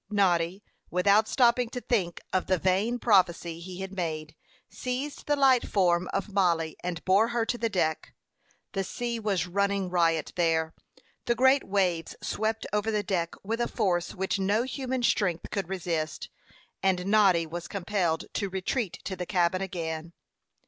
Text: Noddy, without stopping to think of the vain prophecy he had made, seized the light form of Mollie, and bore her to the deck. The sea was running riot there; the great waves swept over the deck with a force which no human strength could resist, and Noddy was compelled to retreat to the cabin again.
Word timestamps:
Noddy, 0.09 0.63
without 0.89 1.27
stopping 1.27 1.69
to 1.69 1.79
think 1.79 2.21
of 2.33 2.47
the 2.47 2.57
vain 2.57 2.97
prophecy 2.97 3.59
he 3.59 3.81
had 3.81 3.93
made, 3.93 4.35
seized 4.67 5.27
the 5.27 5.35
light 5.35 5.67
form 5.67 6.09
of 6.11 6.33
Mollie, 6.33 6.75
and 6.83 7.05
bore 7.05 7.27
her 7.27 7.45
to 7.45 7.55
the 7.55 7.69
deck. 7.69 8.15
The 8.71 8.83
sea 8.83 9.19
was 9.19 9.45
running 9.45 9.91
riot 9.91 10.33
there; 10.35 10.73
the 11.25 11.35
great 11.35 11.63
waves 11.63 12.15
swept 12.23 12.65
over 12.73 12.89
the 12.89 13.03
deck 13.03 13.35
with 13.43 13.61
a 13.61 13.67
force 13.67 14.15
which 14.15 14.39
no 14.39 14.63
human 14.63 15.03
strength 15.03 15.51
could 15.51 15.69
resist, 15.69 16.29
and 16.81 17.05
Noddy 17.05 17.45
was 17.45 17.67
compelled 17.67 18.25
to 18.33 18.49
retreat 18.49 18.97
to 19.03 19.15
the 19.15 19.27
cabin 19.27 19.61
again. 19.61 20.13